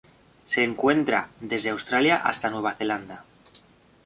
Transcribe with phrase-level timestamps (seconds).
[0.47, 3.23] Se encuentra desde Australia hasta Nueva Zelanda.